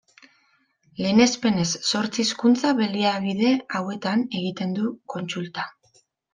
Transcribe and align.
Lehenespenez, 1.03 1.65
zortzi 1.91 2.25
hizkuntza-baliabide 2.25 3.53
hauetan 3.81 4.27
egiten 4.43 4.77
du 4.81 4.91
kontsulta. 5.17 5.71